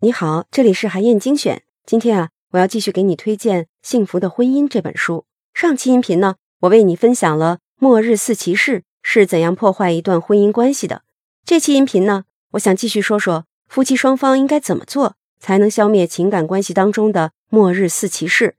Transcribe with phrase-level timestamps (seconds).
[0.00, 1.64] 你好，这里是韩燕精选。
[1.84, 5.24] 今天啊，我要继续给你推荐《幸福的婚姻》这本书。
[5.52, 11.02] 上期音频呢，我为你分享了末日四骑士是怎样破坏一段婚姻关系的。
[11.44, 18.54] 这期音频呢，我想继续说说夫妻双方应该怎么做，才能消灭情感关系当中的末日四骑士。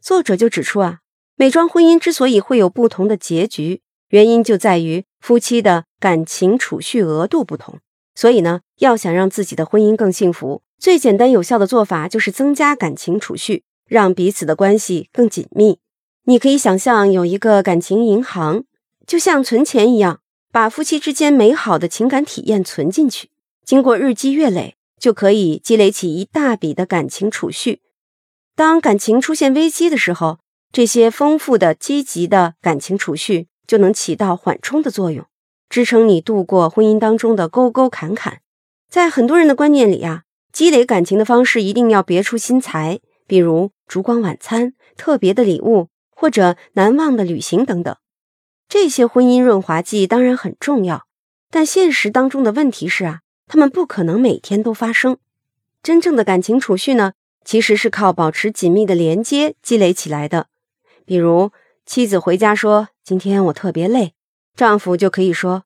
[0.00, 1.00] 作者就指出啊，
[1.34, 7.80] 每桩婚姻之所以会有不同的结局，原因就在于夫妻的感情储蓄额度不同。
[8.14, 15.78] 所以呢，要想让自己的婚姻更幸福，最简单有效的做法就是增加感情储蓄，让彼此的关系更紧密。
[16.24, 18.64] 你可以想象有一个感情银行，
[19.06, 23.30] 就像存钱一样，把夫妻之间美好的情感体验存进去，
[23.64, 27.82] 经过日积月累，就可以积累起一大笔的感情储蓄。
[28.54, 30.38] 当感情出现危机的时候，
[30.72, 35.26] 这些丰富的、积极的感情储蓄就能起到缓冲的作用。
[35.68, 38.40] 支撑你度过婚姻当中的沟沟坎坎，
[38.88, 47.96] 在很多人的观念里啊，积累感情的方式一定要别出心裁，比如烛光晚餐、特别的礼物或者难忘的旅行等等。
[48.68, 51.06] 这些婚姻润滑剂当然很重要，
[51.50, 55.18] 但现实当中的问题是啊，他们不可能每天都发生。
[55.82, 57.12] 真正的感情储蓄呢，
[57.44, 60.46] 其实是靠保持紧密的连接积累起来的。
[61.04, 61.50] 比如
[61.84, 64.14] 妻子回家说：“今天我特别累。”
[64.56, 65.64] 丈夫就可以说：“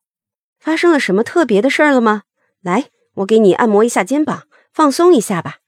[0.58, 2.22] 发生了什么特别的事儿了吗？
[2.62, 5.58] 来，我给你按摩一下肩膀，放松一下吧。”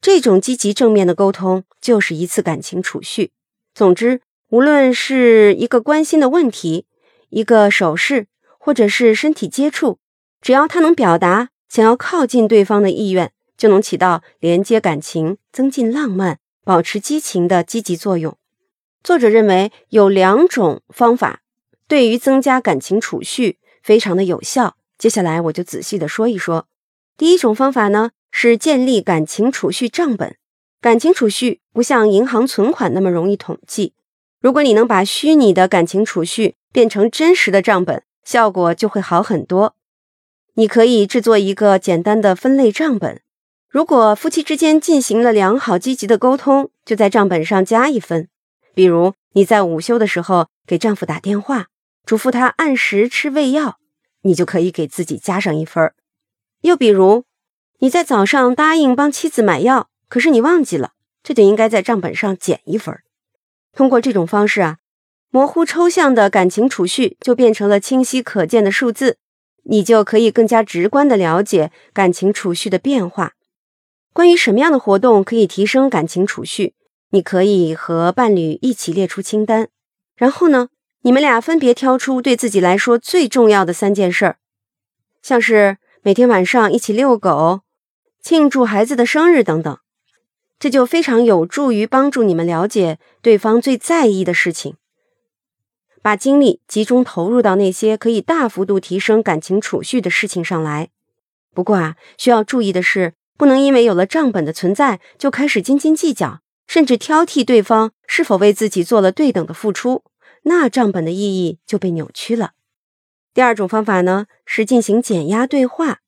[0.00, 3.32] 这种积极正面的沟通就是一次感情储蓄。
[3.74, 6.86] 总之，无论是一个关心的问题、
[7.30, 9.98] 一个手势，或者是身体接触，
[10.40, 18.36] 只要他能表达想要靠近对方的意愿，就能起到连接感情、增进浪漫、保持激情的积极作用。
[19.02, 21.40] 作者认为有两种方法。
[21.94, 24.74] 对于增加感情储蓄非常的有效。
[24.98, 26.66] 接下来我就仔细的说一说。
[27.16, 30.36] 第一种方法呢是建立感情储蓄账本。
[30.80, 33.92] 感情储蓄不像银行存款那么容易统计。
[34.40, 39.76] 如果你能把虚拟的感情储蓄变成真实的账本，效果就会好很多。
[40.54, 43.20] 你可以制作一个简单的分类账本。
[43.68, 48.26] 如果夫妻之间进行了良好积极的沟通，就在账本上加一分。
[48.74, 51.68] 比如你在午休的时候给丈夫打电话。
[52.04, 53.78] 嘱咐他按时吃胃药，
[54.22, 55.92] 你就可以给自己加上一分
[56.62, 57.24] 又比如，
[57.78, 60.92] 你在早上答应帮妻子买药，可是你忘记了，
[61.22, 62.98] 这就应该在账本上减一分
[63.72, 64.78] 通过这种方式啊，
[65.30, 69.18] 模糊抽象的感情储蓄就变成了清晰可见的数字，
[69.64, 73.32] 你就可以更加直观的了解感情储蓄的变化。
[74.12, 76.74] 关于什么样的活动可以提升感情储蓄，
[77.10, 79.68] 你可以和伴侣一起列出清单，
[80.16, 80.68] 然后呢？
[81.06, 84.36] 你们俩分别挑出对自己来说最重要的三件事儿，
[85.20, 87.60] 像是每天晚上一起遛狗、
[88.22, 89.78] 庆祝孩子的生日等等，
[90.58, 94.76] 这就非常有助于帮助你们了解对方最在意的事情，
[96.00, 100.88] 把精力集中投入到那些可以大幅度提升感情储蓄的事情上来。
[101.52, 110.02] 不过啊，需要注意的是，不能因为有了账本的存在就开始斤斤计较，甚至挑剔对方是否为自己做了对等的付出。
[110.44, 112.52] 那账本的意义就被扭曲了。
[113.34, 116.00] 第二种方法呢，是进行减压对话。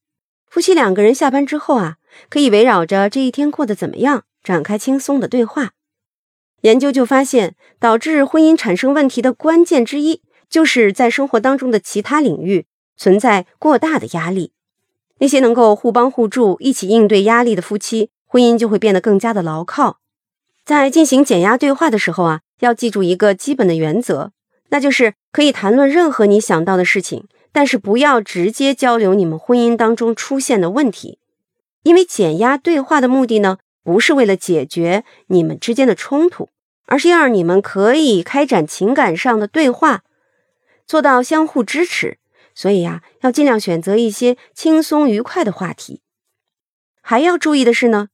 [0.49, 1.97] 夫妻两个人下班之后啊，
[2.29, 5.73] 可以围绕着这一天过得怎么样，展开轻松的对话。
[6.61, 12.67] 研究就发现，导致婚姻产生问题的关键之一，就是在生活当中的其他领域
[12.97, 14.53] 存在过大的压力。
[15.19, 20.01] 那些能够互帮互助、一起应对压力的夫妻，婚姻就会变得更加的牢靠。
[20.65, 22.43] 在进行减压对话的时候啊。
[22.61, 24.33] 要记住一个基本的原则，
[24.71, 31.19] 那就是可以谈论任何你想到的事情，但是不要直接交流你们婚姻当中出现的问题。
[31.83, 36.49] 因为减压对话的目的呢，不是为了解决你们之间的冲突，
[36.87, 40.03] 而是要让你们可以开展情感上的对话，
[40.87, 42.19] 做到相互支持。
[42.55, 46.01] 所以呀，要尽量选择一些轻松愉快的话题。
[47.03, 48.09] 还要注意的是呢，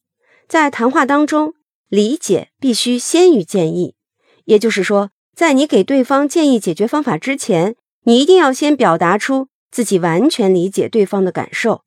[0.49, 1.55] 在谈话当中，
[1.89, 3.95] 理解必须先于建议。
[4.45, 11.83] 也就是说，在你给对方建议解决方法之前，你一定要先表达出自己完全理解对方的感受。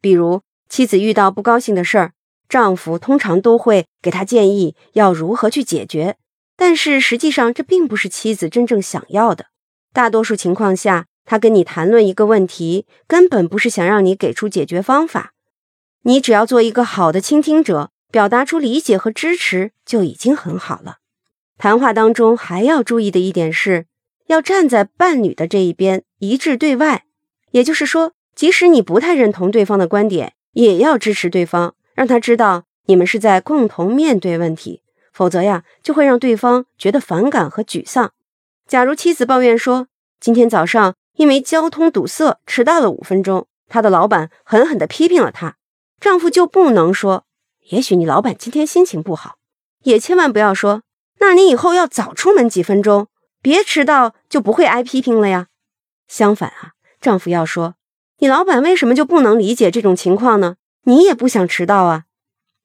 [0.00, 2.12] 比如，妻子遇到不高兴的事儿，
[2.48, 6.16] 丈夫通常都会给她建议要如何去解决。
[6.56, 9.46] 但是实际上，这并不是妻子真正想要的。
[9.92, 15.32] 大多数情况下，他跟你谈论一个问题，根本不是想让你给出解决方法。
[16.02, 20.96] 你只要做一个好的倾听者，表达出理解和支持，就已经很好了。
[21.60, 23.84] 谈话当中还要注意的一点是，
[24.28, 27.04] 要站在伴侣的这一边，一致对外。
[27.50, 34.80] 也就是说，即使你不太认同对方的观点，也要支持对方，让他知道你们是在共同面对问题。
[35.12, 38.14] 否则呀，就会让对方觉得反感和沮丧。
[38.66, 45.56] 假如妻子抱怨说，今天早上因为交通堵塞迟到了五分钟，她的老板狠狠地批评了她，
[46.00, 47.26] 丈夫就不能说，
[47.68, 49.36] 也许你老板今天心情不好，
[49.82, 50.80] 也千万不要说，
[51.20, 53.08] 那你以后要早出门几分钟，
[53.40, 55.46] 别迟到就不会挨批评了呀。
[56.08, 57.76] 相反啊，丈夫要说，
[58.18, 60.56] 你老板为什么就不能理解这种情况呢？
[60.84, 62.04] 你也不想迟到啊。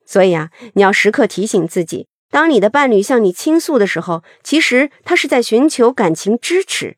[0.05, 2.07] 所以啊，你要时刻提醒自己。
[2.31, 6.97] 当你的伴侣向你倾诉的时候，其实他是在寻求感情支持。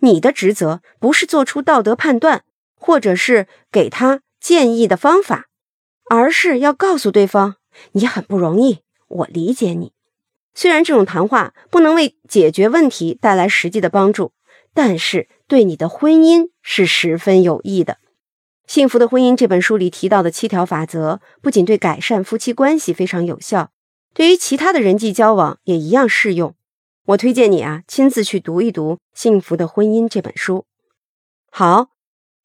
[0.00, 2.44] 你的职责不是做出道德判断，
[2.76, 5.46] 或者是给他建议的方法，
[6.08, 7.56] 而是要告诉对方
[7.92, 9.92] 你很不容易，我理解你。
[10.54, 14.32] 虽然这种谈话不能为解决问题带来实际的帮助，
[14.74, 17.94] 但是对你的婚姻是十分有益的。
[18.72, 23.70] 《幸福的婚姻》这本书里提到的七条法则，不仅对改善夫妻关系非常有效。
[24.14, 26.54] 对于其他的人际交往也一样适用。
[27.06, 30.66] 我推荐你啊，亲自去读一读《幸福的婚姻》这本书。
[31.50, 31.88] 好，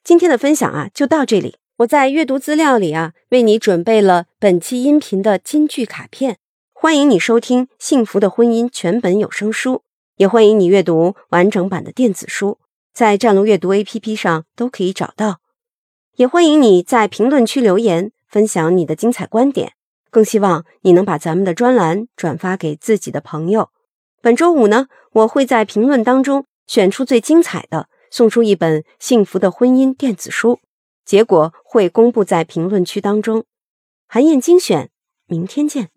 [0.03, 1.57] 今天的分享啊就到这里。
[1.79, 6.37] 我在阅读资料里啊为你准备了本期音频的金句卡片，
[6.85, 9.81] 欢迎你收听《幸福的婚姻》全本有声书，
[10.17, 12.59] 也欢迎你阅读完整版的电子书，
[12.93, 15.39] 在战龙阅读 APP 上都可以找到。
[16.17, 19.71] 也欢迎你在评论区留言，分享你的精彩观点。
[20.11, 23.71] 更希望你能把咱们的专栏转发给自己的朋友。
[24.21, 30.59] 本周五呢，我会在评论当中选出最精彩的，送出一本《幸福的婚姻》电子书，
[31.03, 33.43] 结果会公布在评论区当中。
[34.07, 34.91] 韩燕精选，
[35.25, 35.89] 明天见。